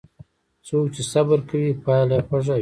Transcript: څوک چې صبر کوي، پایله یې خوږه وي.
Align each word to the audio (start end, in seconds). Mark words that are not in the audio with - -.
څوک 0.67 0.85
چې 0.95 1.01
صبر 1.11 1.39
کوي، 1.49 1.69
پایله 1.83 2.15
یې 2.17 2.25
خوږه 2.27 2.53
وي. 2.55 2.59